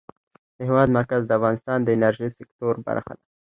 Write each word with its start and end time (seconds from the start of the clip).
د 0.57 0.59
هېواد 0.69 0.89
مرکز 0.97 1.21
د 1.25 1.31
افغانستان 1.39 1.79
د 1.83 1.87
انرژۍ 1.95 2.29
سکتور 2.39 2.73
برخه 2.87 3.13
ده. 3.17 3.23